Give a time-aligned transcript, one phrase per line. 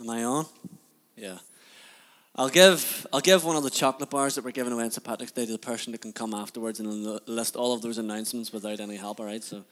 [0.00, 0.46] Am I on?
[1.16, 1.38] Yeah.
[2.34, 5.04] I'll give I'll give one of the chocolate bars that we're giving away on St.
[5.04, 8.52] Patrick's Day to the person that can come afterwards and list all of those announcements
[8.52, 9.20] without any help.
[9.20, 9.64] All right, so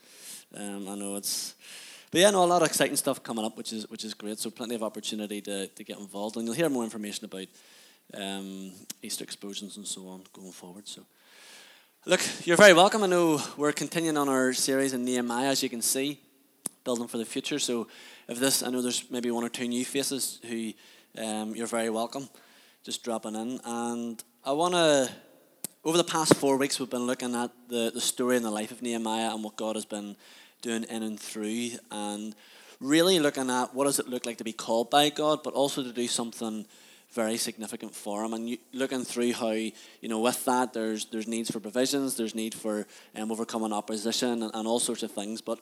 [0.55, 1.55] um, I know it's,
[2.11, 4.39] but yeah, no, a lot of exciting stuff coming up, which is which is great.
[4.39, 7.47] So plenty of opportunity to, to get involved, and you'll hear more information about
[8.13, 10.87] um, Easter explosions and so on going forward.
[10.87, 11.03] So.
[12.07, 13.03] Look, you're very welcome.
[13.03, 16.19] I know we're continuing on our series in Nehemiah, as you can see,
[16.85, 17.59] building for the future.
[17.59, 17.87] So,
[18.29, 20.73] if this, I know there's maybe one or two new faces who
[21.19, 22.29] um, you're very welcome,
[22.85, 23.61] just dropping in.
[23.65, 25.11] And I want to,
[25.85, 28.71] over the past four weeks, we've been looking at the, the story and the life
[28.71, 30.17] of Nehemiah and what God has been
[30.63, 32.35] doing in and through, and
[32.81, 35.83] really looking at what does it look like to be called by God, but also
[35.83, 36.67] to do something
[37.13, 38.35] very significant for him.
[38.35, 39.73] And you, looking through how, you
[40.03, 42.87] know, with that, there's, there's needs for provisions, there's need for
[43.17, 45.41] um, overcoming opposition and, and all sorts of things.
[45.41, 45.59] But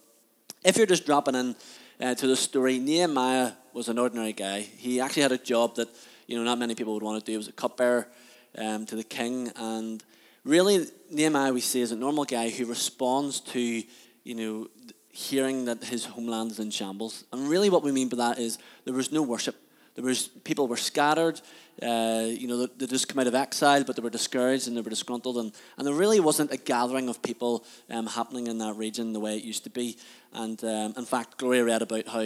[0.65, 1.57] if you're just dropping in
[2.01, 4.61] uh, to the story, Nehemiah was an ordinary guy.
[4.61, 5.89] He actually had a job that,
[6.27, 7.33] you know, not many people would want to do.
[7.33, 8.09] He was a cupbearer
[8.57, 9.51] um, to the king.
[9.57, 10.03] And
[10.45, 14.69] really, Nehemiah, we see, is a normal guy who responds to, you know,
[15.11, 17.25] hearing that his homeland is in shambles.
[17.33, 19.57] And really, what we mean by that is there was no worship
[19.99, 21.41] there was people were scattered.
[21.83, 24.81] Uh, you know, they, just come out of exile, but they were discouraged and they
[24.81, 28.77] were disgruntled, and, and there really wasn't a gathering of people um, happening in that
[28.77, 29.97] region the way it used to be.
[30.33, 32.21] And um, in fact, Gloria read about how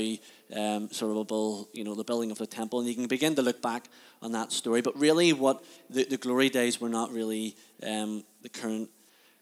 [0.54, 3.62] um, Zerubbabel, you know, the building of the temple, and you can begin to look
[3.62, 3.88] back
[4.20, 4.82] on that story.
[4.82, 8.90] But really, what the, the glory days were not really um, the current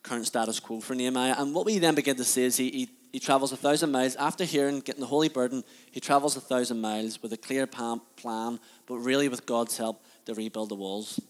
[0.05, 1.34] current status quo for Nehemiah.
[1.36, 4.16] And what we then begin to see is he, he he travels a thousand miles.
[4.16, 8.61] After hearing, getting the holy burden, he travels a thousand miles with a clear plan,
[8.86, 11.20] but really with God's help to rebuild the walls.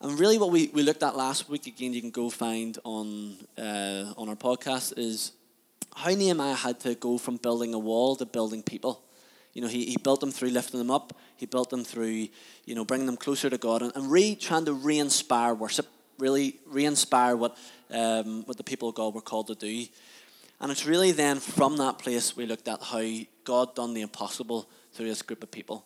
[0.00, 3.36] And really, what we, we looked at last week, again, you can go find on,
[3.56, 5.30] uh, on our podcast, is
[5.94, 9.00] how Nehemiah had to go from building a wall to building people.
[9.52, 12.28] You know, he, he built them through lifting them up, he built them through,
[12.64, 15.86] you know, bringing them closer to God and, and re trying to re inspire worship,
[16.18, 17.56] really re inspire what,
[17.92, 19.86] um, what the people of God were called to do.
[20.62, 23.02] And it's really then from that place we looked at how
[23.42, 25.84] God done the impossible through this group of people.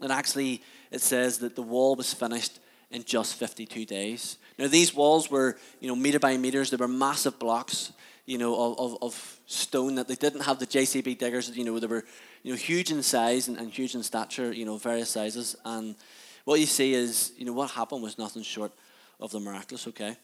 [0.00, 2.58] And actually, it says that the wall was finished
[2.90, 4.38] in just 52 days.
[4.58, 6.70] Now, these walls were, you know, meter by meters.
[6.70, 7.92] They were massive blocks,
[8.26, 11.56] you know, of, of, stone that they didn't have the JCB diggers.
[11.56, 12.04] You know, they were,
[12.42, 14.52] you know, huge in size and, and huge in stature.
[14.52, 15.56] You know, various sizes.
[15.64, 15.94] And
[16.44, 18.72] what you see is, you know, what happened was nothing short
[19.20, 19.86] of the miraculous.
[19.86, 20.16] Okay.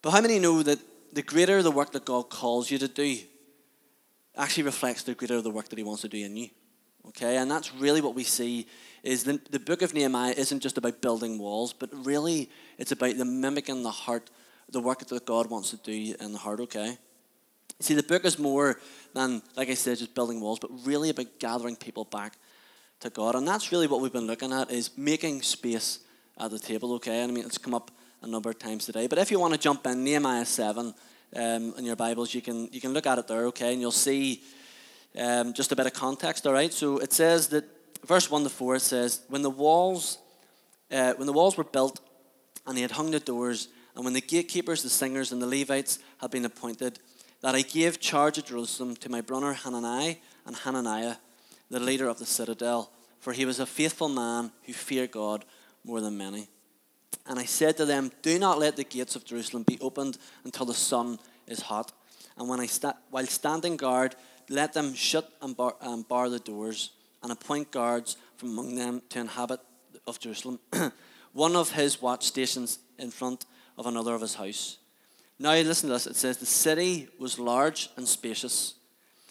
[0.00, 0.78] But how many know that
[1.16, 3.18] the greater the work that God calls you to do
[4.36, 6.50] actually reflects the greater the work that He wants to do in you.
[7.08, 8.66] Okay, and that's really what we see
[9.02, 13.16] is the, the book of Nehemiah isn't just about building walls, but really it's about
[13.16, 14.28] the mimicking the heart,
[14.68, 16.98] the work that God wants to do in the heart, okay?
[17.80, 18.78] See, the book is more
[19.14, 22.36] than, like I said, just building walls, but really about gathering people back
[23.00, 23.36] to God.
[23.36, 26.00] And that's really what we've been looking at is making space
[26.38, 27.22] at the table, okay?
[27.22, 27.90] And I mean, it's come up
[28.26, 29.06] a number of times today.
[29.06, 30.92] But if you want to jump in, Nehemiah 7
[31.36, 33.72] um, in your Bibles, you can, you can look at it there, okay?
[33.72, 34.42] And you'll see
[35.16, 36.72] um, just a bit of context, all right?
[36.72, 37.64] So it says that,
[38.04, 40.18] verse 1 to 4, it says, When the walls,
[40.90, 42.00] uh, when the walls were built
[42.66, 46.00] and he had hung the doors, and when the gatekeepers, the singers, and the Levites
[46.18, 46.98] had been appointed,
[47.42, 51.16] that I gave charge of Jerusalem to my brother Hanani and Hananiah,
[51.70, 55.44] the leader of the citadel, for he was a faithful man who feared God
[55.84, 56.48] more than many.
[57.26, 60.66] And I said to them, Do not let the gates of Jerusalem be opened until
[60.66, 61.92] the sun is hot.
[62.36, 64.14] And when I sta- while standing guard,
[64.48, 66.90] let them shut and bar, and bar the doors,
[67.22, 69.60] and appoint guards from among them to inhabit
[70.06, 70.60] of Jerusalem,
[71.32, 74.78] one of his watch stations in front of another of his house.
[75.38, 76.06] Now listen to this.
[76.06, 78.74] It says the city was large and spacious,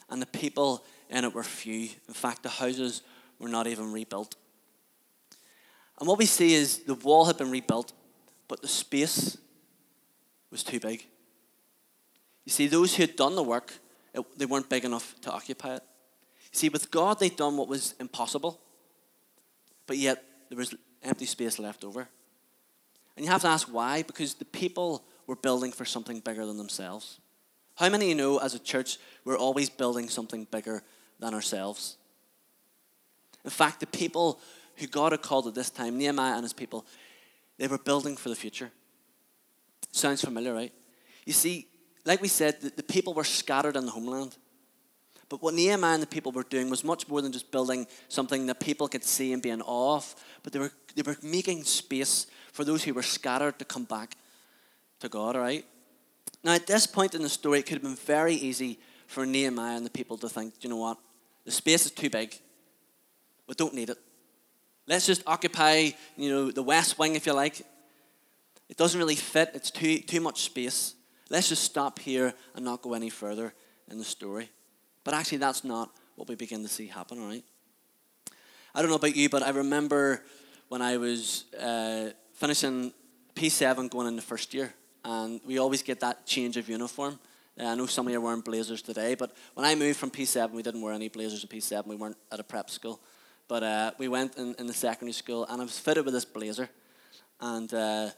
[0.10, 1.90] and the people in it were few.
[2.08, 3.02] In fact, the houses
[3.40, 4.36] were not even rebuilt.
[6.00, 7.94] And what we see is the wall had been rebuilt,
[8.48, 9.38] but the space
[10.52, 11.06] was too big.
[12.46, 13.74] You see, those who had done the work,
[14.14, 15.84] it, they weren't big enough to occupy it.
[16.52, 18.60] You see, with God, they'd done what was impossible,
[19.88, 22.08] but yet there was empty space left over.
[23.16, 26.58] And you have to ask why, because the people were building for something bigger than
[26.58, 27.20] themselves.
[27.76, 30.84] How many of you know, as a church, we're always building something bigger
[31.20, 31.98] than ourselves?
[33.44, 34.40] In fact, the people
[34.78, 36.86] who God had called at this time, Nehemiah and his people,
[37.58, 38.72] they were building for the future.
[39.92, 40.74] Sounds familiar, right?
[41.26, 41.68] You see,
[42.06, 44.38] like we said, the, the people were scattered in the homeland.
[45.28, 48.46] But what Nehemiah and the people were doing was much more than just building something
[48.46, 51.64] that people could see and be in awe of, but they were, they were making
[51.64, 54.18] space for those who were scattered to come back
[55.00, 55.66] to God, right?
[56.44, 59.78] Now, at this point in the story, it could have been very easy for Nehemiah
[59.78, 60.98] and the people to think, you know what?
[61.44, 62.36] The space is too big.
[63.48, 63.98] We don't need it.
[64.88, 67.62] Let's just occupy, you know, the west wing, if you like.
[68.70, 69.52] It doesn't really fit.
[69.54, 70.96] It's too, too much space.
[71.30, 73.54] Let's just stop here and not go any further
[73.90, 74.50] in the story.
[75.04, 77.44] But actually, that's not what we begin to see happen, all right?
[78.74, 80.24] I don't know about you, but I remember
[80.68, 82.94] when I was uh, finishing
[83.36, 84.74] P7 going into first year,
[85.04, 87.20] and we always get that change of uniform.
[87.60, 90.12] Uh, I know some of you are wearing blazers today, but when I moved from
[90.12, 91.88] P7, we didn't wear any blazers in P7.
[91.88, 93.00] We weren't at a prep school.
[93.48, 96.26] But uh, we went in, in the secondary school, and I was fitted with this
[96.26, 96.70] blazer.
[97.40, 98.10] And uh,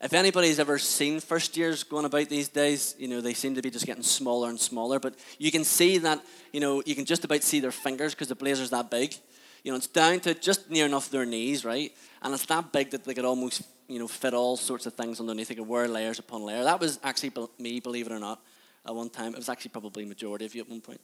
[0.00, 3.62] if anybody's ever seen first years going about these days, you know, they seem to
[3.62, 4.98] be just getting smaller and smaller.
[4.98, 6.20] But you can see that,
[6.52, 9.14] you know, you can just about see their fingers because the blazer's that big.
[9.62, 11.92] You know, it's down to just near enough their knees, right?
[12.22, 15.20] And it's that big that they could almost, you know, fit all sorts of things
[15.20, 15.48] underneath.
[15.48, 16.64] They could wear layers upon layer.
[16.64, 18.40] That was actually me, believe it or not,
[18.84, 19.34] at one time.
[19.34, 21.00] It was actually probably majority of you at one point.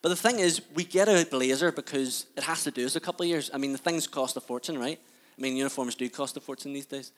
[0.00, 3.00] But the thing is, we get a blazer because it has to do us a
[3.00, 3.50] couple of years.
[3.52, 5.00] I mean, the things cost a fortune, right?
[5.36, 7.12] I mean, uniforms do cost a fortune these days.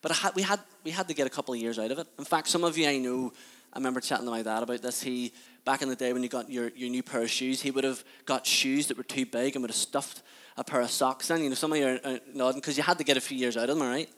[0.00, 2.06] But had, we, had, we had to get a couple of years out of it.
[2.18, 3.32] In fact, some of you I know,
[3.72, 5.02] I remember chatting to my dad about this.
[5.02, 5.32] He,
[5.64, 7.84] back in the day when you got your, your new pair of shoes, he would
[7.84, 10.22] have got shoes that were too big and would have stuffed
[10.56, 11.42] a pair of socks in.
[11.42, 13.56] You know, some of you are, nodding because you had to get a few years
[13.56, 14.08] out of them, right?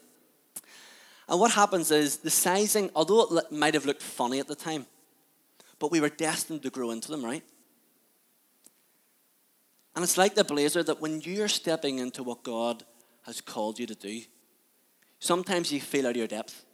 [1.27, 4.85] And what happens is the sizing, although it might have looked funny at the time,
[5.79, 7.43] but we were destined to grow into them, right?
[9.95, 12.83] And it's like the blazer that when you're stepping into what God
[13.23, 14.21] has called you to do,
[15.19, 16.65] sometimes you feel out of your depth.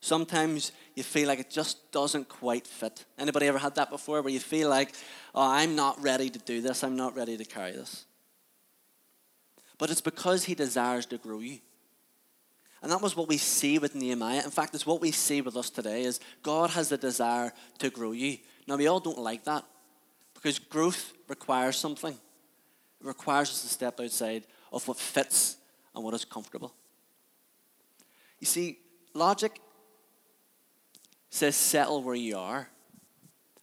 [0.00, 3.04] Sometimes you feel like it just doesn't quite fit.
[3.18, 4.94] Anybody ever had that before where you feel like,
[5.34, 8.06] oh, I'm not ready to do this, I'm not ready to carry this?
[9.76, 11.58] But it's because he desires to grow you.
[12.82, 14.42] And that was what we see with Nehemiah.
[14.42, 17.90] In fact, it's what we see with us today is God has the desire to
[17.90, 18.38] grow you.
[18.66, 19.64] Now we all don't like that
[20.32, 22.16] because growth requires something.
[23.00, 25.56] It requires us to step outside of what fits
[25.94, 26.74] and what is comfortable.
[28.38, 28.78] You see,
[29.14, 29.60] logic
[31.30, 32.68] says settle where you are,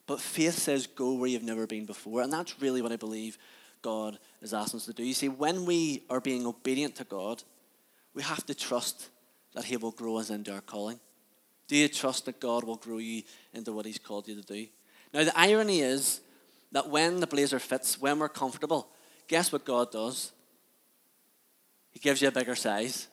[0.05, 2.21] but faith says go where you've never been before.
[2.21, 3.37] And that's really what I believe
[3.81, 5.03] God is asking us to do.
[5.03, 7.43] You see, when we are being obedient to God,
[8.13, 9.09] we have to trust
[9.53, 10.99] that He will grow us into our calling.
[11.67, 13.23] Do you trust that God will grow you
[13.53, 14.67] into what He's called you to do?
[15.13, 16.21] Now, the irony is
[16.71, 18.89] that when the blazer fits, when we're comfortable,
[19.27, 20.31] guess what God does?
[21.91, 23.07] He gives you a bigger size.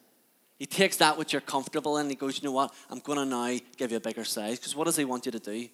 [0.59, 2.09] He takes that which you're comfortable in.
[2.09, 2.73] He goes, you know what?
[2.89, 4.59] I'm going to now give you a bigger size.
[4.59, 5.69] Because what does he want you to do?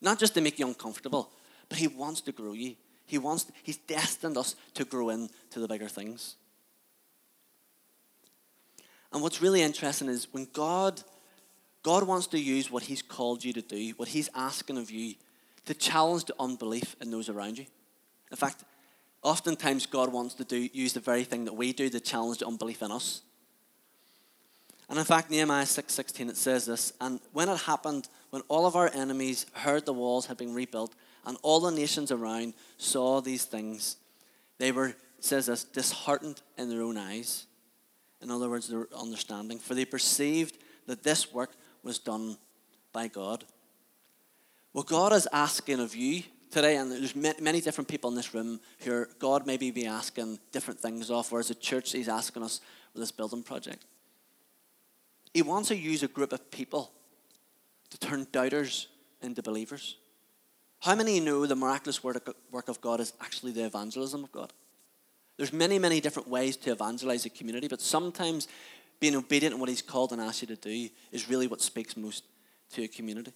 [0.00, 1.30] Not just to make you uncomfortable,
[1.68, 2.76] but he wants to grow you.
[3.06, 6.36] He wants, he's destined us to grow into the bigger things.
[9.12, 11.02] And what's really interesting is when God,
[11.82, 15.14] God wants to use what he's called you to do, what he's asking of you,
[15.66, 17.66] to challenge the unbelief in those around you.
[18.30, 18.64] In fact,
[19.24, 22.46] Oftentimes, God wants to do, use the very thing that we do to challenge the
[22.46, 23.22] unbelief in us.
[24.90, 28.76] And in fact, Nehemiah 6.16, it says this, And when it happened, when all of
[28.76, 30.94] our enemies heard the walls had been rebuilt,
[31.24, 33.96] and all the nations around saw these things,
[34.58, 37.46] they were, says this, disheartened in their own eyes.
[38.20, 39.58] In other words, their understanding.
[39.58, 42.36] For they perceived that this work was done
[42.92, 43.44] by God.
[44.72, 48.60] What God is asking of you today, and there's many different people in this room
[48.80, 52.60] who God maybe be asking different things off, or as a church, He's asking us
[52.92, 53.84] with this building project.
[55.32, 56.92] He wants to use a group of people
[57.90, 58.88] to turn doubters
[59.22, 59.96] into believers.
[60.80, 64.52] How many know the miraculous work of God is actually the evangelism of God?
[65.36, 68.46] There's many, many different ways to evangelize a community, but sometimes
[69.00, 71.96] being obedient in what He's called and asked you to do is really what speaks
[71.96, 72.24] most
[72.72, 73.32] to a community.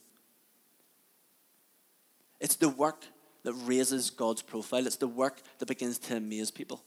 [2.40, 3.04] It's the work
[3.44, 4.86] that raises God's profile.
[4.86, 6.82] It's the work that begins to amaze people.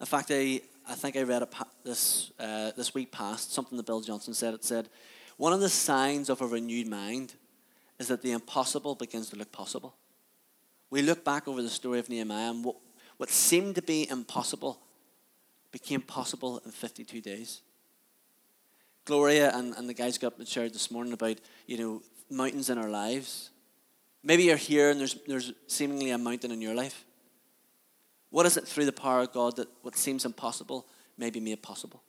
[0.00, 1.54] In fact, I, I think I read it
[1.84, 4.54] this, uh, this week past, something that Bill Johnson said.
[4.54, 4.88] It said,
[5.36, 7.34] One of the signs of a renewed mind
[7.98, 9.94] is that the impossible begins to look possible.
[10.88, 12.76] We look back over the story of Nehemiah, and what,
[13.18, 14.80] what seemed to be impossible
[15.70, 17.60] became possible in 52 days.
[19.04, 22.88] Gloria and, and the guys got shared this morning about, you know, mountains in our
[22.88, 23.50] lives.
[24.22, 27.04] Maybe you're here and there's, there's seemingly a mountain in your life.
[28.30, 30.86] What is it through the power of God that what seems impossible
[31.18, 32.02] may be made possible?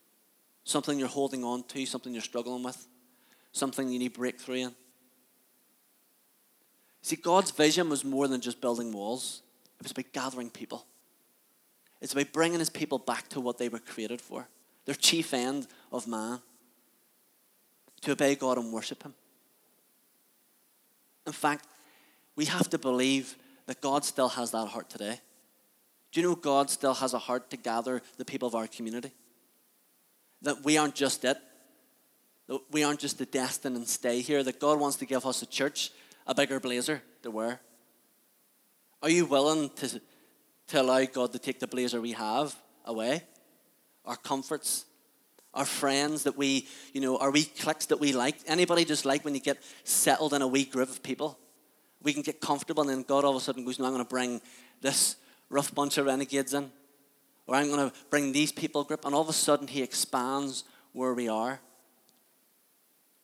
[0.64, 2.88] Something you're holding on to, something you're struggling with,
[3.52, 4.76] something you need breakthrough in.
[7.02, 9.42] See, God's vision was more than just building walls,
[9.80, 10.86] it was about gathering people.
[12.00, 14.48] It's about bringing his people back to what they were created for,
[14.86, 16.42] their chief end of man,
[18.02, 19.14] to obey God and worship him.
[21.26, 21.66] In fact,
[22.36, 23.36] we have to believe
[23.68, 25.20] that God still has that heart today.
[26.12, 29.12] Do you know God still has a heart to gather the people of our community?
[30.42, 31.38] That we aren't just it.
[32.48, 34.44] That we aren't just the destined and stay here.
[34.44, 35.92] That God wants to give us a church,
[36.28, 37.62] a bigger blazer to wear.
[39.02, 40.02] Are you willing to,
[40.68, 43.24] to allow God to take the blazer we have away?
[44.06, 44.86] Our comforts,
[45.54, 48.36] our friends that we, you know, our wee cliques that we like.
[48.48, 51.38] Anybody just like when you get settled in a wee group of people?
[52.04, 54.04] We can get comfortable and then God all of a sudden goes, no, I'm going
[54.04, 54.42] to bring
[54.82, 55.18] this
[55.50, 56.72] rough bunch of renegades in.
[57.48, 59.06] Or I'm going to bring these people group.
[59.06, 61.60] And all of a sudden he expands where we are.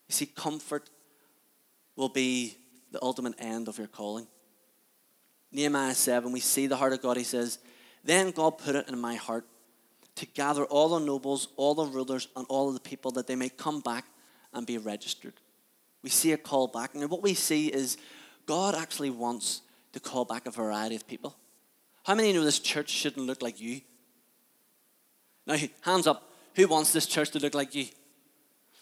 [0.07, 0.89] You see, comfort
[1.95, 2.57] will be
[2.91, 4.27] the ultimate end of your calling.
[5.51, 7.17] Nehemiah 7, we see the heart of God.
[7.17, 7.59] He says,
[8.03, 9.45] Then God put it in my heart
[10.15, 13.35] to gather all the nobles, all the rulers, and all of the people that they
[13.35, 14.05] may come back
[14.53, 15.33] and be registered.
[16.03, 16.95] We see a call back.
[16.95, 17.97] And what we see is
[18.47, 19.61] God actually wants
[19.93, 21.35] to call back a variety of people.
[22.03, 23.81] How many know this church shouldn't look like you?
[25.45, 26.31] Now, hands up.
[26.55, 27.85] Who wants this church to look like you?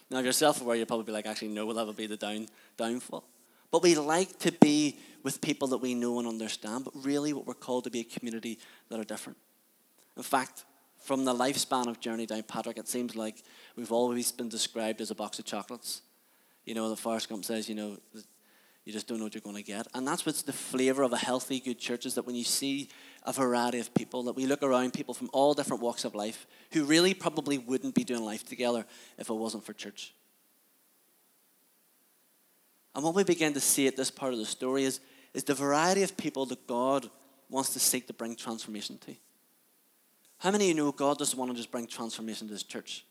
[0.10, 2.08] Now, if you're self aware, you'll probably be like, actually, no, well, that would be
[2.08, 3.28] the down, downfall.
[3.72, 7.48] But we like to be with people that we know and understand, but really, what
[7.48, 9.38] we're called to be a community that are different.
[10.16, 10.64] In fact,
[11.00, 13.44] from the lifespan of Journey Downpatrick, it seems like
[13.76, 16.02] we've always been described as a box of chocolates.
[16.66, 17.98] You know, the Forrest Gump says, you know,
[18.86, 19.88] you just don't know what you're going to get.
[19.96, 22.89] And that's what's the flavor of a healthy, good church is that when you see
[23.24, 26.46] a variety of people, that we look around people from all different walks of life
[26.72, 28.86] who really probably wouldn't be doing life together
[29.18, 30.13] if it wasn't for church.
[32.94, 35.00] And what we begin to see at this part of the story is,
[35.34, 37.10] is the variety of people that God
[37.50, 39.15] wants to seek to bring transformation to.
[40.38, 43.04] How many of you know God doesn't want to just bring transformation to His church?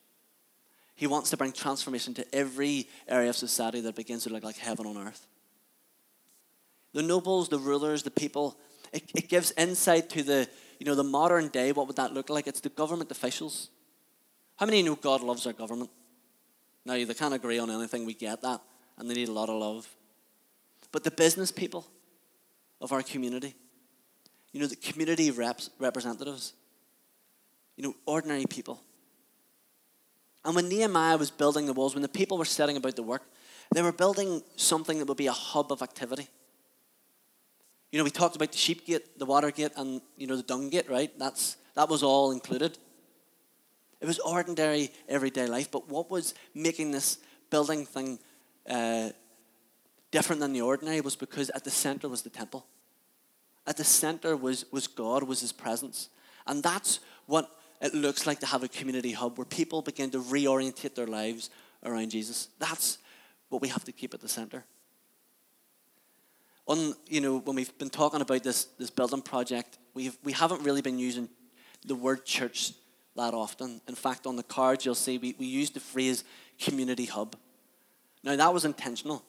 [0.94, 4.56] He wants to bring transformation to every area of society that begins to look like
[4.56, 5.26] heaven on earth.
[6.94, 8.56] The nobles, the rulers, the people,
[8.92, 10.48] it, it gives insight to the,
[10.78, 11.72] you know, the modern day.
[11.72, 12.46] What would that look like?
[12.46, 13.68] It's the government officials.
[14.56, 15.90] How many know God loves our government?
[16.86, 18.60] Now, they can't agree on anything, we get that,
[18.96, 19.88] and they need a lot of love.
[20.92, 21.86] But the business people
[22.80, 23.54] of our community,
[24.52, 26.52] you know, the community reps, representatives,
[27.76, 28.80] you know, ordinary people.
[30.44, 33.22] And when Nehemiah was building the walls, when the people were setting about the work,
[33.74, 36.28] they were building something that would be a hub of activity.
[37.94, 40.42] You know, we talked about the sheep gate, the water gate, and you know the
[40.42, 41.16] dung gate, right?
[41.16, 42.76] That's that was all included.
[44.00, 45.70] It was ordinary, everyday life.
[45.70, 47.18] But what was making this
[47.50, 48.18] building thing
[48.68, 49.10] uh,
[50.10, 52.66] different than the ordinary was because at the center was the temple.
[53.64, 56.08] At the center was was God, was His presence,
[56.48, 57.48] and that's what
[57.80, 61.48] it looks like to have a community hub where people begin to reorientate their lives
[61.84, 62.48] around Jesus.
[62.58, 62.98] That's
[63.50, 64.64] what we have to keep at the center.
[66.66, 70.62] On, you know, when we've been talking about this, this building project, we've, we haven't
[70.62, 71.28] really been using
[71.84, 72.72] the word church
[73.16, 73.80] that often.
[73.86, 76.24] In fact, on the cards, you'll see we, we use the phrase
[76.58, 77.36] community hub.
[78.22, 79.22] Now, that was intentional,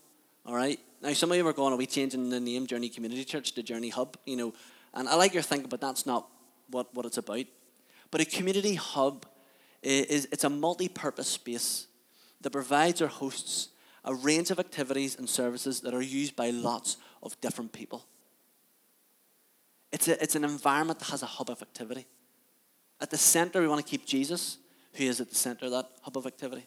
[0.46, 0.80] all right?
[1.02, 3.64] Now, some of you are going, are we changing the name Journey Community Church to
[3.64, 4.18] Journey Hub?
[4.26, 4.54] You know,
[4.94, 6.28] and I like your thinking, but that's not
[6.70, 7.46] what, what it's about.
[8.12, 9.26] But a community hub
[9.84, 11.88] is it's a multi-purpose space
[12.42, 13.70] that provides or hosts
[14.06, 18.06] a range of activities and services that are used by lots of different people.
[19.92, 22.06] It's, a, it's an environment that has a hub of activity.
[23.00, 24.58] At the center, we want to keep Jesus,
[24.94, 26.66] who is at the center of that hub of activity.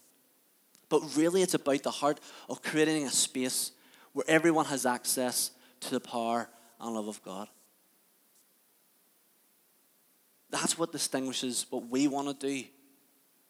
[0.88, 3.72] But really, it's about the heart of creating a space
[4.12, 5.50] where everyone has access
[5.80, 6.48] to the power
[6.80, 7.48] and love of God.
[10.50, 12.64] That's what distinguishes what we want to do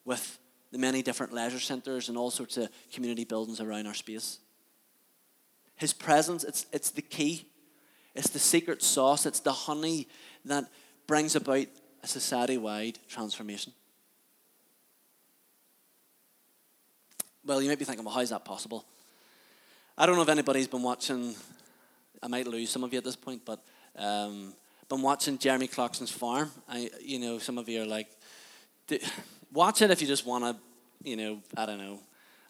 [0.05, 0.39] with
[0.73, 4.39] the many different leisure centres and all sorts of community buildings around our space.
[5.79, 7.47] His presence, it's, it's the key.
[8.15, 9.27] It's the secret sauce.
[9.27, 10.09] It's the honey
[10.45, 10.67] that
[11.07, 11.67] brings about
[12.03, 13.73] a society wide transformation.
[17.45, 18.85] Well, you might be thinking, well, how is that possible?
[19.97, 21.35] I don't know if anybody's been watching,
[22.23, 23.65] I might lose some of you at this point, but
[23.97, 24.53] um,
[24.89, 26.51] been watching Jeremy Clarkson's Farm.
[26.69, 28.09] I, you know, some of you are like,
[29.53, 30.57] watch it if you just want to,
[31.09, 32.01] you know, I don't know.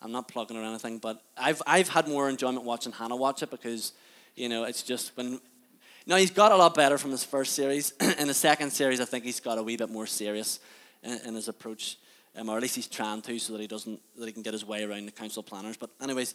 [0.00, 3.50] I'm not plugging or anything, but I've I've had more enjoyment watching Hannah watch it
[3.50, 3.93] because,
[4.37, 5.40] you know, it's just when.
[6.07, 7.90] Now he's got a lot better from his first series.
[8.19, 10.61] in the second series, I think he's got a wee bit more serious
[11.02, 11.99] in, in his approach,
[12.35, 14.55] um, or at least he's trying to, so that he doesn't that he can get
[14.55, 15.76] his way around the council planners.
[15.76, 16.35] But anyways,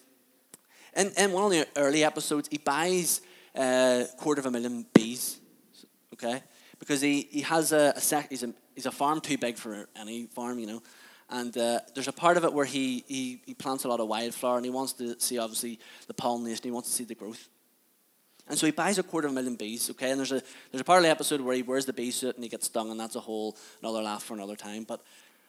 [0.96, 3.22] in, in one of the early episodes, he buys
[3.56, 5.40] a uh, quarter of a million bees
[6.24, 6.44] okay?
[6.80, 9.88] Because he, he has a, a sec, he's a, he's a farm too big for
[10.00, 10.82] any farm, you know.
[11.30, 14.08] And uh, there's a part of it where he, he, he plants a lot of
[14.08, 17.48] wildflower and he wants to see, obviously, the pollination, he wants to see the growth.
[18.48, 20.12] And so he buys a quarter of a million bees, okay?
[20.12, 22.36] And there's a there's a part of the episode where he wears the bee suit
[22.36, 24.84] and he gets stung, and that's a whole another laugh for another time.
[24.84, 25.02] But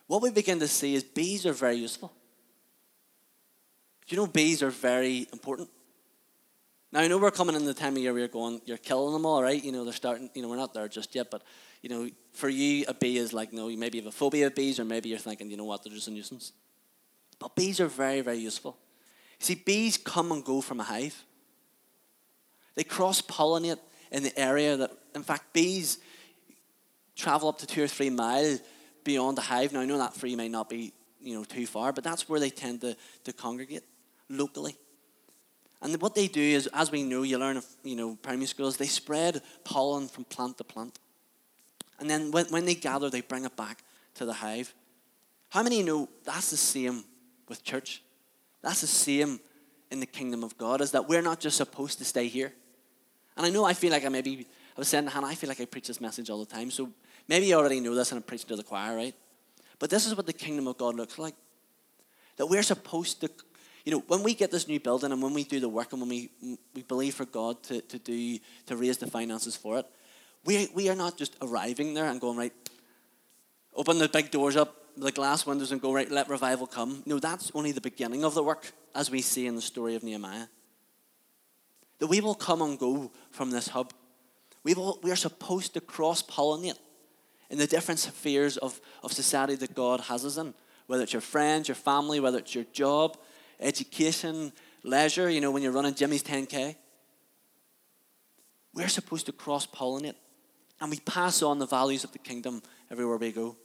[0.07, 2.13] what we begin to see is bees are very useful.
[4.07, 5.69] You know bees are very important?
[6.91, 9.11] Now I know we're coming in the time of year where you're going, you're killing
[9.11, 9.61] them all, right?
[9.61, 11.41] You know, they're starting, you know, we're not there just yet, but
[11.85, 14.55] you know, for you a bee is like, no, you maybe have a phobia of
[14.55, 16.51] bees, or maybe you're thinking, you know what, they're just a nuisance.
[17.37, 18.75] But bees are very, very useful.
[19.39, 21.23] You See, bees come and go from a hive.
[22.73, 23.77] They cross pollinate
[24.11, 25.99] in the area that, in fact, bees
[27.15, 28.61] travel up to two or three miles
[29.03, 29.71] beyond the hive.
[29.71, 32.39] Now, I know that three may not be you know, too far, but that's where
[32.39, 33.83] they tend to, to congregate
[34.27, 34.75] locally.
[35.83, 38.87] And what they do is, as we know, you learn, you know, primary schools, they
[38.87, 40.97] spread pollen from plant to plant.
[41.99, 43.83] And then when, when they gather, they bring it back
[44.15, 44.73] to the hive.
[45.49, 47.03] How many know that's the same
[47.47, 48.01] with church?
[48.61, 49.39] That's the same
[49.91, 52.51] in the kingdom of God, is that we're not just supposed to stay here.
[53.37, 55.47] And I know I feel like I maybe, I was saying to Hannah, I feel
[55.47, 56.71] like I preach this message all the time.
[56.71, 56.89] So
[57.27, 59.15] maybe you already know this and I'm preaching to the choir, right?
[59.79, 61.35] But this is what the kingdom of God looks like.
[62.37, 63.29] That we're supposed to,
[63.85, 66.01] you know, when we get this new building and when we do the work and
[66.01, 66.31] when we,
[66.73, 69.85] we believe for God to, to do, to raise the finances for it,
[70.45, 72.53] we, we are not just arriving there and going, right,
[73.73, 77.03] open the big doors up, the glass windows and go, right, let revival come.
[77.05, 80.03] No, that's only the beginning of the work, as we see in the story of
[80.03, 80.47] Nehemiah.
[81.99, 83.91] That we will come and go from this hub.
[84.63, 86.77] We, will, we are supposed to cross pollinate
[87.49, 90.53] in the different spheres of, of society that God has us in,
[90.87, 93.17] whether it's your friends, your family, whether it's your job,
[93.59, 94.51] education,
[94.83, 96.75] leisure, you know, when you're running Jimmy's 10K.
[98.73, 100.15] We're supposed to cross pollinate
[100.81, 103.55] and we pass on the values of the kingdom everywhere we go.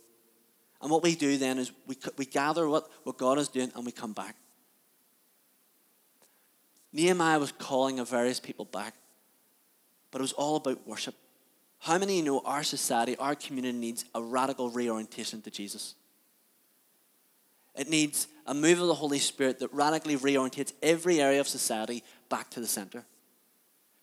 [0.81, 3.85] And what we do then is we, we gather what, what God is doing and
[3.85, 4.37] we come back.
[6.93, 8.95] Nehemiah was calling a various people back,
[10.11, 11.15] but it was all about worship.
[11.81, 15.95] How many know our society, our community needs a radical reorientation to Jesus?
[17.75, 22.03] It needs a move of the Holy Spirit that radically reorientates every area of society
[22.29, 23.05] back to the center.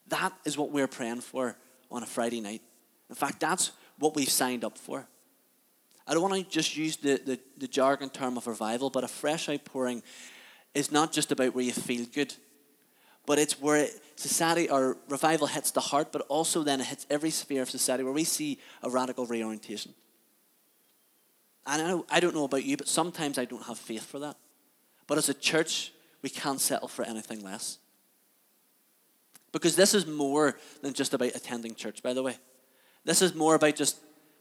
[0.07, 1.57] That is what we're praying for
[1.91, 2.61] on a Friday night.
[3.09, 5.07] In fact, that's what we've signed up for.
[6.05, 9.07] I don't want to just use the, the, the jargon term of revival, but a
[9.07, 10.03] fresh outpouring
[10.73, 12.33] is not just about where you feel good
[13.27, 17.29] but it's where society or revival hits the heart, but also then it hits every
[17.29, 19.93] sphere of society where we see a radical reorientation.
[21.67, 24.37] And I, don't know about you, but sometimes I don't have faith for that.
[25.07, 25.91] But as a church,
[26.21, 27.79] we can't settle for anything less.
[29.51, 32.37] Because this is more than just about attending church, by the way.
[33.07, 33.95] This is more about just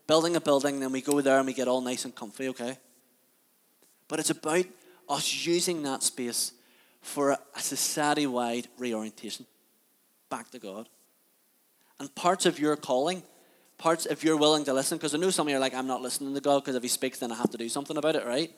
[0.09, 2.77] building a building, then we go there and we get all nice and comfy, okay?
[4.09, 4.65] But it's about
[5.09, 6.51] us using that space
[7.01, 9.47] for a society wide reorientation
[10.31, 10.89] back to God.
[12.01, 13.23] And parts of your calling,
[13.79, 15.87] parts if you're willing to listen, because I know some of you are like, I'm
[15.87, 18.17] not listening to God because if He speaks, then I have to do something about
[18.17, 18.51] it, right?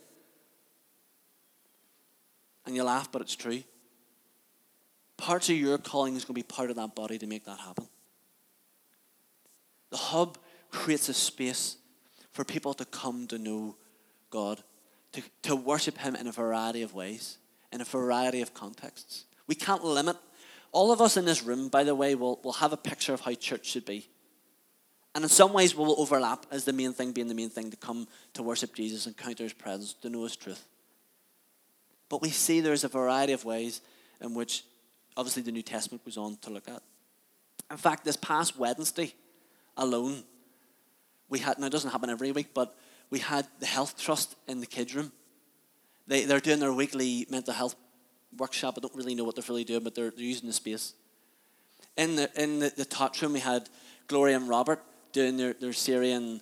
[2.64, 3.62] And you laugh, but it's true.
[5.18, 7.58] Parts of your calling is going to be part of that body to make that
[7.58, 7.88] happen.
[9.90, 10.38] The hub
[10.70, 11.76] creates a space
[12.32, 13.76] for people to come to know
[14.30, 14.62] God,
[15.12, 17.38] to, to worship Him in a variety of ways
[17.72, 19.24] in a variety of contexts.
[19.46, 20.16] We can't limit.
[20.72, 23.20] All of us in this room, by the way, will, will have a picture of
[23.20, 24.08] how church should be.
[25.14, 27.70] And in some ways, we will overlap as the main thing being the main thing
[27.70, 30.66] to come to worship Jesus, encounter his presence, to know his truth.
[32.08, 33.80] But we see there's a variety of ways
[34.20, 34.64] in which,
[35.16, 36.82] obviously, the New Testament goes on to look at.
[37.70, 39.14] In fact, this past Wednesday
[39.78, 40.24] alone,
[41.28, 42.76] we had, now it doesn't happen every week, but
[43.10, 45.12] we had the Health Trust in the kids' room
[46.08, 47.76] they, they're doing their weekly mental health
[48.36, 48.74] workshop.
[48.76, 50.94] I don't really know what they're really doing, but they're, they're using the space.
[51.96, 53.68] In the, in the, the touch room, we had
[54.06, 56.40] Gloria and Robert doing their, their Syrian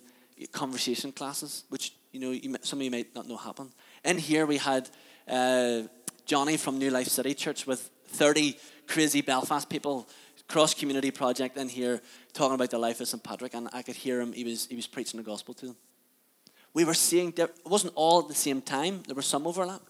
[0.51, 3.71] conversation classes, which you know you, some of you might not know happened.
[4.05, 4.89] In here, we had
[5.27, 5.81] uh,
[6.25, 10.07] Johnny from New Life City Church with 30 crazy Belfast people,
[10.47, 12.01] cross community project in here
[12.33, 13.23] talking about the life of St.
[13.23, 14.33] Patrick, and I could hear him.
[14.33, 15.75] He was, he was preaching the gospel to them
[16.77, 19.81] we were seeing, it wasn't all at the same time, there was some overlap.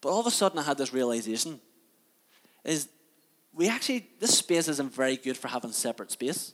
[0.00, 1.60] But all of a sudden, I had this realization
[2.64, 2.88] is
[3.52, 6.52] we actually, this space isn't very good for having separate space.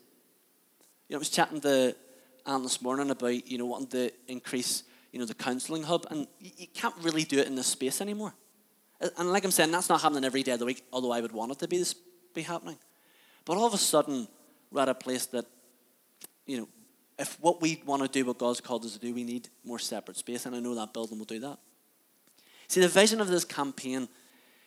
[1.07, 1.95] You know, I was chatting to
[2.47, 6.27] Anne this morning about, you know, wanting to increase, you know, the counselling hub, and
[6.41, 8.33] you can't really do it in this space anymore.
[9.19, 11.33] And like I'm saying, that's not happening every day of the week, although I would
[11.33, 11.95] want it to be, this,
[12.35, 12.79] be happening.
[13.49, 14.29] But all of a sudden,
[14.71, 15.47] we're at a place that,
[16.45, 16.69] you know,
[17.19, 19.79] if what we want to do, what God's called us to do, we need more
[19.79, 21.59] separate space, and I know that building will do that.
[22.69, 24.07] See, the vision of this campaign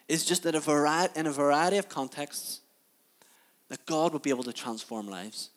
[0.07, 2.61] is just that a variety, in a variety of contexts,
[3.69, 5.51] that God would be able to transform lives?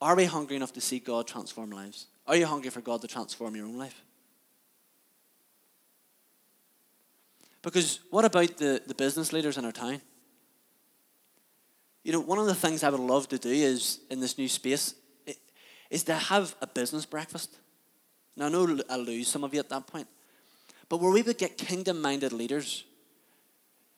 [0.00, 2.06] Are we hungry enough to see God transform lives?
[2.24, 4.00] Are you hungry for God to transform your own life?
[7.62, 10.00] Because what about the, the business leaders in our town?
[12.02, 14.48] You know, one of the things I would love to do is in this new
[14.48, 14.94] space
[15.90, 17.58] is to have a business breakfast.
[18.36, 20.08] Now, I know I'll lose some of you at that point,
[20.88, 22.84] but where we would get kingdom minded leaders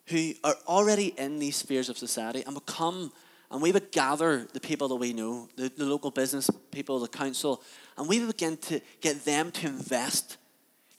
[0.07, 3.13] who are already in these spheres of society and would come
[3.53, 7.07] and we would gather the people that we know, the, the local business people, the
[7.07, 7.63] council,
[7.99, 10.39] and we would begin to get them to invest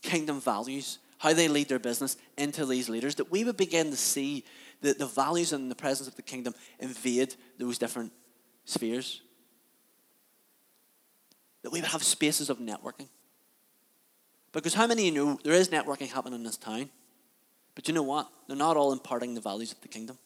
[0.04, 3.98] kingdom values, how they lead their business into these leaders, that we would begin to
[3.98, 4.46] see
[4.84, 8.12] the, the values and the presence of the kingdom invade those different
[8.66, 9.22] spheres.
[11.64, 13.08] That we would have spaces of networking.
[14.52, 16.90] Because how many of you know there is networking happening in this town?
[17.76, 18.30] But you know what?
[18.48, 20.20] They're not all imparting the values of the kingdom.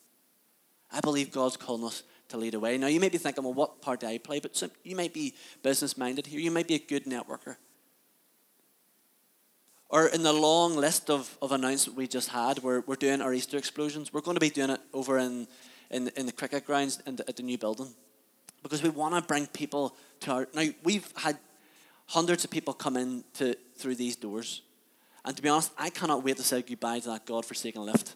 [0.91, 2.77] I believe God's calling us to lead away.
[2.77, 4.39] Now, you may be thinking, well, what part do I play?
[4.39, 6.39] But you might be business minded here.
[6.39, 7.57] You might be a good networker.
[9.89, 13.33] Or in the long list of, of announcements we just had, we're, we're doing our
[13.33, 14.11] Easter explosions.
[14.11, 15.47] We're going to be doing it over in,
[15.89, 17.87] in, in the cricket grounds the, at the new building.
[18.63, 20.47] Because we want to bring people to our.
[20.53, 21.37] Now, we've had
[22.07, 24.61] hundreds of people come in to, through these doors.
[25.23, 28.15] And to be honest, I cannot wait to say goodbye to that God forsaken lift.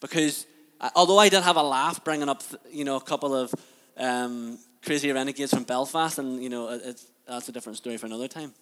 [0.00, 0.46] because
[0.94, 3.54] although I did have a laugh bringing up, you know, a couple of
[3.96, 6.78] um, crazy renegades from Belfast, and you know,
[7.26, 8.52] that's a different story for another time.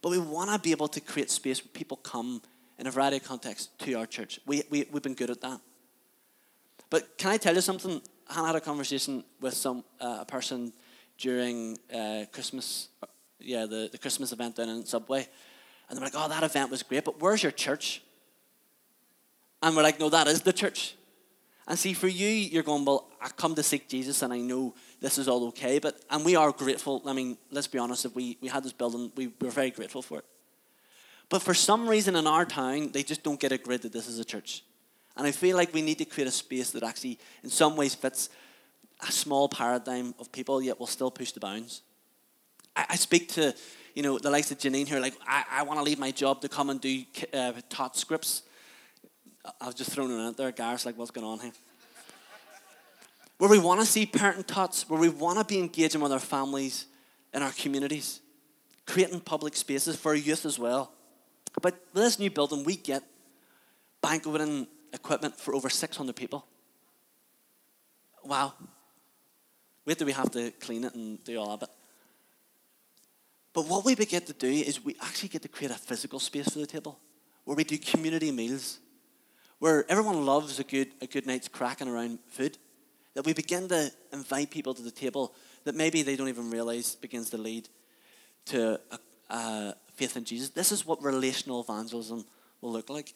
[0.00, 2.42] But we want to be able to create space where people come
[2.78, 4.38] in a variety of contexts to our church.
[4.46, 5.60] We, we, we've been good at that.
[6.90, 8.00] But can I tell you something?
[8.28, 10.72] Hannah had a conversation with some uh, a person
[11.18, 12.88] during uh, Christmas,
[13.40, 15.26] yeah, the, the Christmas event down in Subway.
[15.88, 18.02] And they're like, oh, that event was great, but where's your church?
[19.62, 20.94] And we're like, no, that is the church.
[21.66, 24.74] And see, for you, you're going, well, I come to seek Jesus and I know
[25.00, 25.78] this is all okay.
[25.78, 27.02] But and we are grateful.
[27.06, 30.02] I mean, let's be honest, if we, we had this building, we were very grateful
[30.02, 30.24] for it.
[31.28, 34.08] But for some reason in our town, they just don't get a grid that this
[34.08, 34.64] is a church.
[35.16, 37.94] And I feel like we need to create a space that actually, in some ways,
[37.94, 38.30] fits
[39.06, 41.82] a small paradigm of people, yet will still push the bounds.
[42.74, 43.54] I, I speak to,
[43.94, 46.40] you know, the likes of Janine here, like, I, I want to leave my job
[46.42, 48.42] to come and do uh, tot scripts.
[49.60, 50.52] I was just throwing it out there.
[50.52, 51.52] Gareth's like, what's going on here?
[53.38, 56.18] Where we want to see parent tots, where we want to be engaging with our
[56.18, 56.86] families
[57.32, 58.20] and our communities,
[58.86, 60.92] creating public spaces for youth as well.
[61.62, 63.02] But with this new building, we get
[64.02, 66.46] banqueting equipment for over 600 people.
[68.24, 68.54] Wow.
[69.86, 71.70] Wait till we have to clean it and do all of it.
[73.52, 76.48] But what we get to do is we actually get to create a physical space
[76.50, 76.98] for the table
[77.44, 78.78] where we do community meals
[79.58, 82.58] where everyone loves a good, a good night's cracking around food,
[83.18, 86.94] that we begin to invite people to the table that maybe they don't even realize
[86.94, 87.68] begins to lead
[88.44, 90.50] to a, a faith in Jesus.
[90.50, 92.24] This is what relational evangelism
[92.60, 93.14] will look like.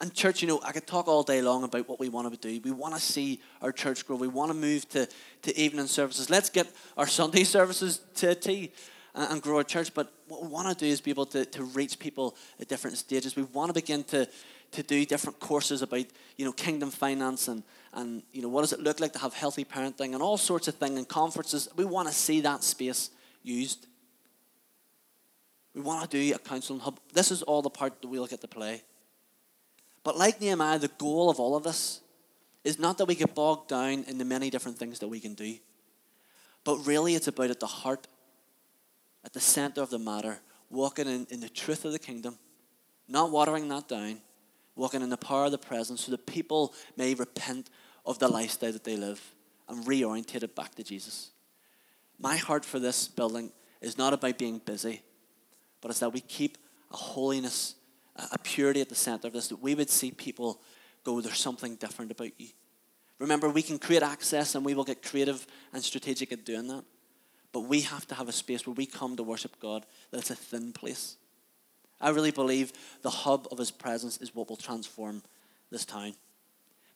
[0.00, 2.36] And church, you know, I could talk all day long about what we want to
[2.36, 2.60] do.
[2.64, 4.16] We want to see our church grow.
[4.16, 5.08] We want to move to,
[5.42, 6.28] to evening services.
[6.28, 8.72] Let's get our Sunday services to a T
[9.14, 9.94] and grow our church.
[9.94, 12.96] But what we want to do is be able to, to reach people at different
[12.96, 13.36] stages.
[13.36, 14.28] We want to begin to,
[14.72, 16.04] to do different courses about,
[16.36, 19.34] you know, kingdom finance and, and, you know, what does it look like to have
[19.34, 21.68] healthy parenting and all sorts of things and conferences.
[21.76, 23.10] We want to see that space
[23.42, 23.86] used.
[25.74, 27.00] We want to do a counseling hub.
[27.12, 28.82] This is all the part that we'll get to play.
[30.04, 32.00] But like Nehemiah, the goal of all of this
[32.64, 35.34] is not that we get bogged down in the many different things that we can
[35.34, 35.56] do,
[36.64, 38.06] but really it's about at the heart
[39.24, 42.38] at the center of the matter, walking in, in the truth of the kingdom,
[43.08, 44.20] not watering that down,
[44.80, 47.68] walking in the power of the presence so that people may repent
[48.06, 49.20] of the lifestyle that they live
[49.68, 51.30] and reorientate it back to Jesus.
[52.18, 55.02] My heart for this building is not about being busy,
[55.80, 56.56] but it's that we keep
[56.90, 57.74] a holiness,
[58.16, 60.60] a purity at the center of this, that we would see people
[61.04, 62.48] go, there's something different about you.
[63.18, 66.84] Remember, we can create access and we will get creative and strategic at doing that.
[67.52, 70.30] But we have to have a space where we come to worship God that it's
[70.30, 71.16] a thin place.
[72.00, 75.22] I really believe the hub of his presence is what will transform
[75.70, 76.14] this town.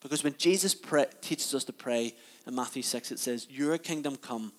[0.00, 0.76] Because when Jesus
[1.20, 2.14] teaches us to pray
[2.46, 4.52] in Matthew 6, it says, Your kingdom come,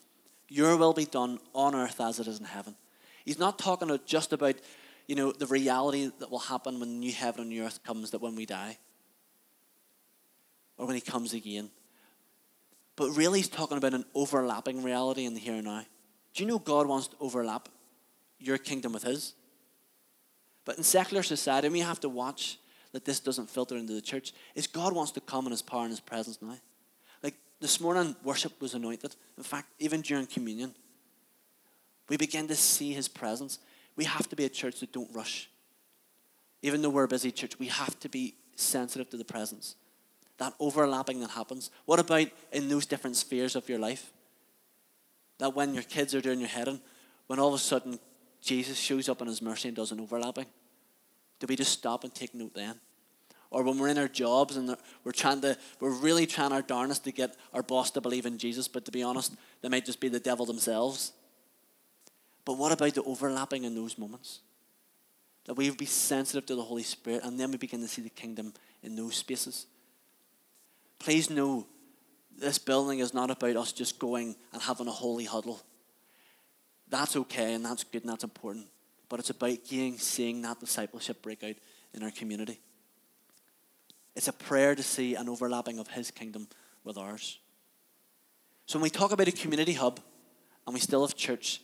[0.48, 2.76] your will be done on earth as it is in heaven.
[3.24, 4.56] He's not talking just about
[5.08, 8.12] you know, the reality that will happen when the new heaven and new earth comes,
[8.12, 8.78] that when we die,
[10.78, 11.70] or when he comes again.
[12.96, 15.86] But really, he's talking about an overlapping reality in the here and now.
[16.34, 17.70] Do you know God wants to overlap
[18.40, 19.34] your kingdom with his?
[20.66, 22.58] But in secular society, we have to watch
[22.92, 25.82] that this doesn't filter into the church is God wants to come in His power
[25.82, 26.58] and His presence now.
[27.22, 29.16] Like this morning, worship was anointed.
[29.38, 30.74] In fact, even during communion,
[32.10, 33.60] we begin to see His presence.
[33.96, 35.50] We have to be a church that don't rush.
[36.62, 39.76] Even though we're a busy church, we have to be sensitive to the presence.
[40.38, 41.70] That overlapping that happens.
[41.86, 44.12] What about in those different spheres of your life?
[45.38, 46.82] That when your kids are doing your heading,
[47.28, 48.00] when all of a sudden
[48.46, 50.46] Jesus shows up in his mercy and does an overlapping?
[51.40, 52.76] Do we just stop and take note then?
[53.50, 57.04] Or when we're in our jobs and we're trying to, we're really trying our darnest
[57.06, 60.00] to get our boss to believe in Jesus, but to be honest, they might just
[60.00, 61.12] be the devil themselves.
[62.44, 64.42] But what about the overlapping in those moments?
[65.46, 68.02] That we would be sensitive to the Holy Spirit and then we begin to see
[68.02, 68.54] the kingdom
[68.84, 69.66] in those spaces.
[71.00, 71.66] Please know
[72.38, 75.62] this building is not about us just going and having a holy huddle.
[76.90, 78.68] That's okay and that's good and that's important.
[79.10, 79.58] But it's about
[79.98, 81.56] seeing that discipleship break out
[81.94, 82.60] in our community.
[84.16, 86.48] It's a prayer to see an overlapping of His kingdom
[86.84, 87.40] with ours.
[88.66, 90.00] So when we talk about a community hub
[90.66, 91.62] and we still have church,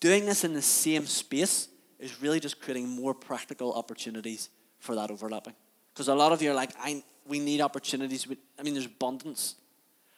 [0.00, 5.10] doing this in the same space is really just creating more practical opportunities for that
[5.10, 5.54] overlapping.
[5.92, 8.26] Because a lot of you are like, I, we need opportunities.
[8.58, 9.56] I mean, there's abundance.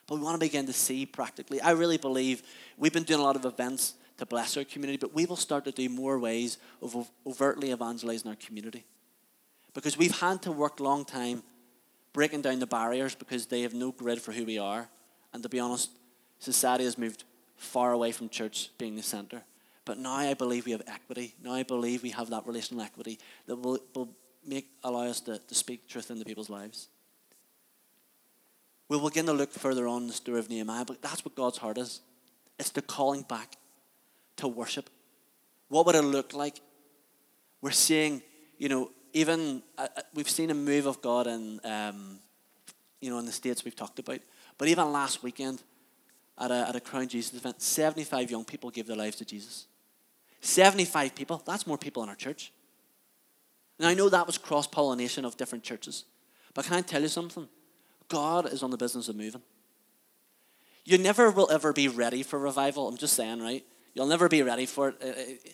[0.06, 1.60] But we want to begin to see practically.
[1.60, 2.42] I really believe
[2.78, 5.64] we've been doing a lot of events to bless our community, but we will start
[5.64, 8.84] to do more ways of overtly evangelizing our community.
[9.74, 11.42] Because we've had to work a long time
[12.12, 14.88] breaking down the barriers because they have no grid for who we are.
[15.32, 15.90] And to be honest,
[16.38, 17.24] society has moved
[17.56, 19.42] far away from church being the center.
[19.84, 21.34] But now I believe we have equity.
[21.42, 24.10] Now I believe we have that relational equity that will, will
[24.46, 26.86] make, allow us to, to speak truth into people's lives.
[28.88, 31.78] We'll begin to look further on the story of Nehemiah, but that's what God's heart
[31.78, 32.02] is.
[32.60, 33.56] It's the calling back
[34.36, 34.90] to worship.
[35.68, 36.60] What would it look like?
[37.60, 38.22] We're seeing,
[38.58, 42.18] you know, even uh, uh, we've seen a move of God in, um,
[43.00, 44.20] you know, in the states we've talked about.
[44.58, 45.62] But even last weekend,
[46.38, 49.66] at a, at a Crown Jesus event, 75 young people gave their lives to Jesus.
[50.40, 51.42] 75 people.
[51.46, 52.52] That's more people in our church.
[53.78, 56.04] Now, I know that was cross pollination of different churches.
[56.54, 57.48] But can I tell you something?
[58.08, 59.42] God is on the business of moving.
[60.84, 62.88] You never will ever be ready for revival.
[62.88, 63.64] I'm just saying, right?
[63.94, 64.96] You'll never be ready for it.
[65.02, 65.50] Uh, uh,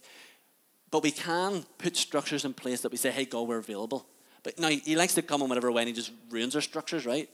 [0.91, 4.07] but we can put structures in place that we say, hey, God, we're available.
[4.43, 7.05] But now, he likes to come in whatever way and he just ruins our structures,
[7.05, 7.29] right?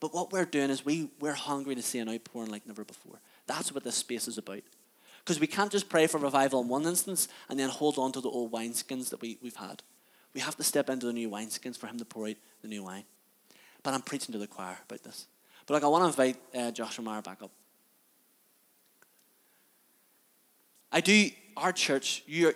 [0.00, 3.20] But what we're doing is we, we're hungry to see an outpouring like never before.
[3.46, 4.62] That's what this space is about.
[5.24, 8.20] Because we can't just pray for revival in one instance and then hold on to
[8.20, 9.82] the old wineskins that we, we've had.
[10.34, 12.84] We have to step into the new wineskins for him to pour out the new
[12.84, 13.04] wine.
[13.82, 15.26] But I'm preaching to the choir about this.
[15.66, 17.50] But like, I want to invite uh, Joshua Meyer back up.
[20.96, 21.28] I do,
[21.58, 22.54] our church, you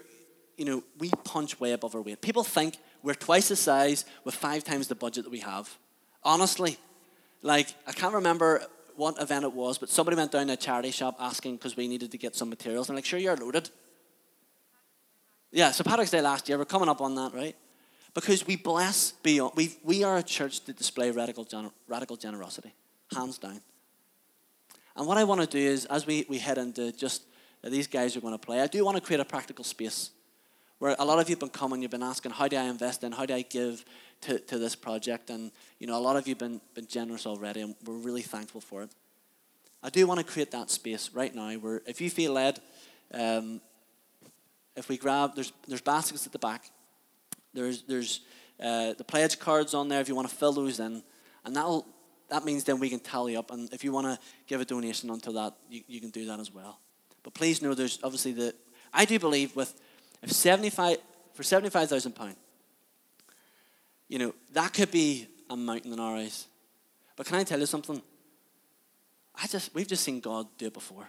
[0.57, 2.23] you know, we punch way above our weight.
[2.23, 5.77] People think we're twice the size with five times the budget that we have.
[6.25, 6.79] Honestly,
[7.43, 8.63] like, I can't remember
[8.97, 11.87] what event it was, but somebody went down to a charity shop asking because we
[11.87, 12.89] needed to get some materials.
[12.89, 13.69] And like, sure, you're loaded.
[15.51, 17.57] Yeah, so Patrick's Day last year, we're coming up on that, right?
[18.15, 21.47] Because we bless beyond, we, we are a church that display radical,
[21.89, 22.73] radical generosity,
[23.15, 23.61] hands down.
[24.97, 27.23] And what I want to do is, as we, we head into just
[27.63, 30.11] these guys are going to play, I do want to create a practical space
[30.79, 33.05] where a lot of you have been coming, you've been asking, how do I invest
[33.05, 33.85] in, how do I give
[34.23, 35.29] to, to this project?
[35.29, 38.23] And, you know, a lot of you have been, been generous already, and we're really
[38.23, 38.91] thankful for it.
[39.83, 42.61] I do want to create that space right now where if you feel led,
[43.13, 43.61] um,
[44.75, 46.71] if we grab, there's, there's baskets at the back.
[47.53, 48.21] There's, there's
[48.59, 51.03] uh, the pledge cards on there if you want to fill those in.
[51.45, 51.87] And that'll,
[52.31, 53.51] that means then we can tally up.
[53.51, 56.41] And if you want to give a donation onto that, you, you can do that
[56.41, 56.79] as well.
[57.23, 58.55] But please know there's obviously the,
[58.93, 59.79] I do believe with,
[60.23, 60.99] if 75,
[61.35, 62.35] for £75,000,
[64.09, 66.47] you know, that could be a mountain in our eyes.
[67.17, 68.03] But can I tell you something?
[69.35, 71.09] I just, we've just seen God do it before.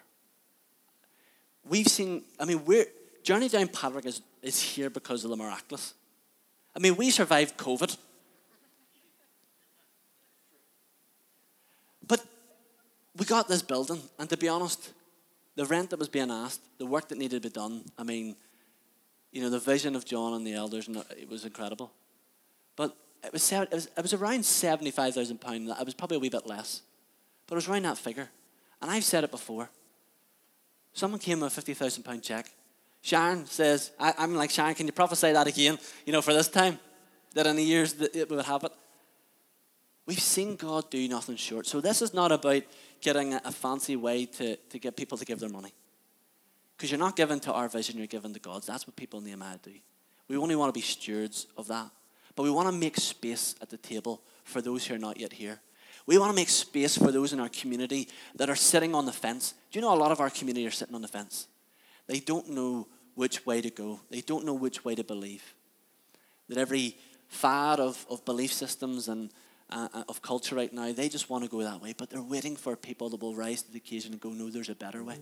[1.67, 2.85] We've seen, I mean, we're,
[3.23, 5.93] Journey Downpatrick is, is here because of the miraculous.
[6.75, 7.95] I mean, we survived COVID.
[12.07, 12.23] But
[13.15, 14.91] we got this building, and to be honest,
[15.55, 18.35] the rent that was being asked, the work that needed to be done, I mean,
[19.31, 21.91] you know, the vision of John and the elders, and it was incredible.
[22.75, 25.79] But it was, it was, it was around £75,000.
[25.79, 26.81] It was probably a wee bit less.
[27.47, 28.29] But it was around that figure.
[28.81, 29.69] And I've said it before.
[30.93, 32.51] Someone came with a £50,000 check.
[33.01, 36.47] Sharon says, I, am like, Sharon, can you prophesy that again, you know, for this
[36.47, 36.79] time?
[37.33, 38.69] That in the years that it would happen.
[40.11, 41.65] We've seen God do nothing short.
[41.65, 42.63] So this is not about
[42.99, 45.73] getting a fancy way to, to get people to give their money.
[46.75, 48.67] Because you're not given to our vision, you're given to God's.
[48.67, 49.71] That's what people in Nehemiah do.
[50.27, 51.89] We only want to be stewards of that.
[52.35, 55.31] but we want to make space at the table for those who are not yet
[55.31, 55.61] here.
[56.05, 59.13] We want to make space for those in our community that are sitting on the
[59.13, 59.53] fence.
[59.71, 61.47] Do you know a lot of our community are sitting on the fence?
[62.07, 65.55] They don't know which way to go, they don't know which way to believe.
[66.49, 66.97] That every
[67.29, 69.31] fad of, of belief systems and
[69.71, 72.21] uh, uh of culture right now, they just want to go that way, but they're
[72.21, 75.03] waiting for people that will rise to the occasion and go, no, there's a better
[75.03, 75.17] way.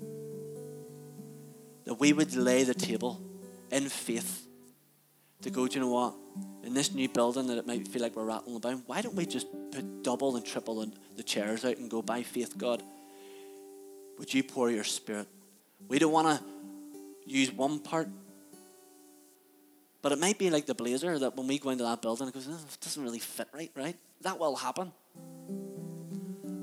[1.86, 3.22] That we would lay the table
[3.72, 4.48] in faith
[5.42, 6.16] to go, do you know what?
[6.64, 9.26] In this new building that it might feel like we're rattling about, why don't we
[9.26, 10.86] just put double and triple
[11.16, 12.84] the chairs out and go, by faith, God,
[14.18, 15.28] would you pour your spirit?
[15.88, 16.46] We don't want to
[17.26, 18.10] use one part,
[20.02, 22.34] but it might be like the blazer that when we go into that building, it
[22.34, 23.96] goes, oh, it doesn't really fit right, right?
[24.22, 24.92] That will happen.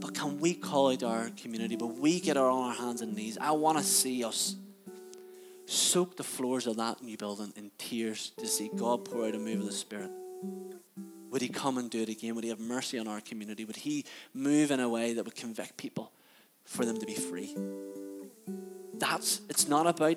[0.00, 1.76] But can we call out our community?
[1.76, 3.36] But we get on our hands and knees.
[3.40, 4.56] I want to see us
[5.66, 9.38] soak the floors of that new building in tears to see God pour out a
[9.38, 10.10] move of the Spirit?
[11.30, 12.34] Would He come and do it again?
[12.34, 13.64] Would He have mercy on our community?
[13.64, 16.12] Would He move in a way that would convict people
[16.64, 17.56] for them to be free?
[18.94, 20.16] That's, it's not about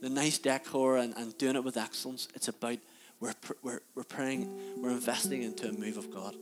[0.00, 2.28] the nice decor and, and doing it with excellence.
[2.34, 2.78] It's about
[3.20, 4.48] we're, we're, we're praying,
[4.80, 6.36] we're investing into a move of God.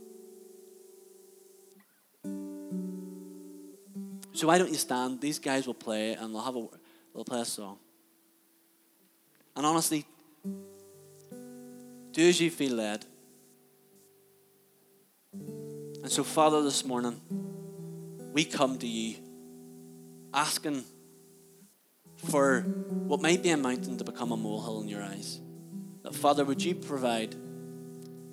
[4.33, 5.21] So why don't you stand?
[5.23, 6.66] These guys will play and they'll have a
[7.14, 7.79] they'll play a song.
[9.57, 10.05] And honestly,
[12.12, 13.07] do as you feel led.
[15.33, 17.21] And so, Father, this morning,
[18.33, 19.16] we come to you
[20.35, 20.85] asking
[22.29, 25.41] for what might be a mountain to become a molehill in your eyes.
[26.03, 27.33] That, Father, would you provide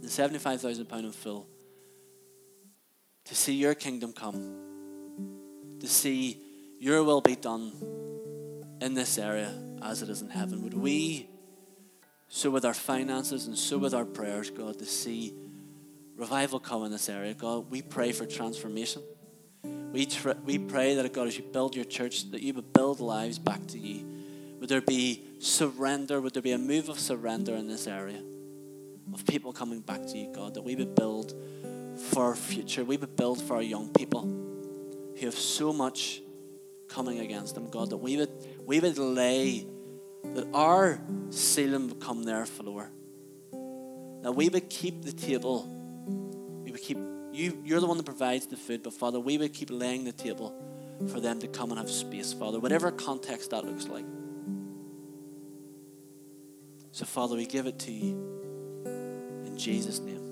[0.01, 1.47] the £75,000 in full
[3.25, 6.37] to see your kingdom come, to see
[6.79, 7.71] your will be done
[8.81, 10.61] in this area as it is in heaven.
[10.63, 11.29] Would we,
[12.27, 15.33] so with our finances and sow with our prayers, God, to see
[16.17, 19.01] revival come in this area, God, we pray for transformation.
[19.93, 22.99] We, tr- we pray that, God, as you build your church, that you would build
[22.99, 24.03] lives back to you.
[24.59, 26.19] Would there be surrender?
[26.19, 28.21] Would there be a move of surrender in this area?
[29.13, 31.35] Of people coming back to you, God, that we would build
[32.09, 32.83] for our future.
[32.83, 36.23] We would build for our young people who have so much
[36.87, 38.31] coming against them, God, that we would,
[38.65, 39.67] we would lay
[40.23, 42.89] that our ceiling would come their floor.
[44.23, 45.67] That we would keep the table.
[46.63, 46.97] We would keep
[47.33, 50.11] you you're the one that provides the food, but Father, we would keep laying the
[50.11, 50.53] table
[51.11, 54.05] for them to come and have space, Father, whatever context that looks like.
[56.91, 58.13] So, Father, we give it to you
[59.45, 60.22] in Jesus' name.